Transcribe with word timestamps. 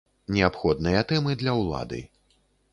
Неабходныя 0.35 1.03
тэмы 1.13 1.37
для 1.43 1.55
ўлады. 1.61 2.03